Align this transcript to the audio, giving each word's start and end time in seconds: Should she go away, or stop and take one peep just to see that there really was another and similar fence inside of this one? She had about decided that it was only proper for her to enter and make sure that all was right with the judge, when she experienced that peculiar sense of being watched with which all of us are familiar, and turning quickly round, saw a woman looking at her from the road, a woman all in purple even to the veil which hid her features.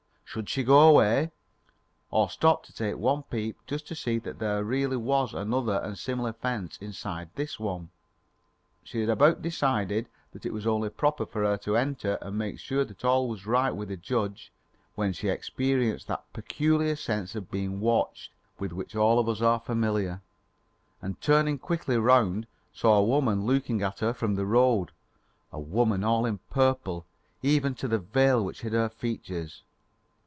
Should 0.33 0.47
she 0.47 0.63
go 0.63 0.79
away, 0.87 1.29
or 2.09 2.29
stop 2.29 2.63
and 2.65 2.73
take 2.73 2.95
one 2.95 3.23
peep 3.23 3.57
just 3.67 3.85
to 3.89 3.95
see 3.95 4.17
that 4.19 4.39
there 4.39 4.63
really 4.63 4.95
was 4.95 5.33
another 5.33 5.81
and 5.83 5.97
similar 5.99 6.31
fence 6.31 6.77
inside 6.77 7.27
of 7.27 7.35
this 7.35 7.59
one? 7.59 7.89
She 8.81 9.01
had 9.01 9.09
about 9.09 9.41
decided 9.41 10.07
that 10.31 10.45
it 10.45 10.53
was 10.53 10.65
only 10.65 10.87
proper 10.87 11.25
for 11.25 11.43
her 11.43 11.57
to 11.57 11.75
enter 11.75 12.17
and 12.21 12.37
make 12.37 12.59
sure 12.59 12.85
that 12.85 13.03
all 13.03 13.27
was 13.27 13.45
right 13.45 13.71
with 13.75 13.89
the 13.89 13.97
judge, 13.97 14.53
when 14.95 15.11
she 15.11 15.27
experienced 15.27 16.07
that 16.07 16.23
peculiar 16.31 16.95
sense 16.95 17.35
of 17.35 17.51
being 17.51 17.81
watched 17.81 18.31
with 18.57 18.71
which 18.71 18.95
all 18.95 19.19
of 19.19 19.27
us 19.27 19.41
are 19.41 19.59
familiar, 19.59 20.21
and 21.01 21.19
turning 21.19 21.57
quickly 21.59 21.97
round, 21.97 22.47
saw 22.71 22.93
a 22.97 23.03
woman 23.03 23.45
looking 23.45 23.81
at 23.81 23.99
her 23.99 24.13
from 24.13 24.35
the 24.35 24.45
road, 24.45 24.93
a 25.51 25.59
woman 25.59 26.05
all 26.05 26.25
in 26.25 26.37
purple 26.49 27.05
even 27.41 27.75
to 27.75 27.89
the 27.89 27.99
veil 27.99 28.41
which 28.45 28.61
hid 28.61 28.71
her 28.71 28.87
features. 28.87 29.63